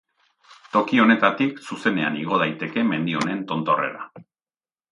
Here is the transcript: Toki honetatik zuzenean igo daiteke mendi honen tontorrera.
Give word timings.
Toki 0.75 1.01
honetatik 1.03 1.61
zuzenean 1.67 2.17
igo 2.23 2.41
daiteke 2.45 2.85
mendi 2.89 3.17
honen 3.21 3.45
tontorrera. 3.53 4.09